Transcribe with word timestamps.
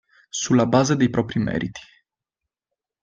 Sulla 0.31 0.65
base 0.65 0.95
dei 0.95 1.11
propri 1.11 1.37
meriti. 1.39 1.79